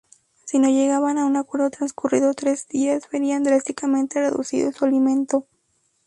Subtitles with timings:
[0.45, 5.45] Si no llegaban a un acuerdo transcurridos tres días, verían drásticamente reducido su alimento.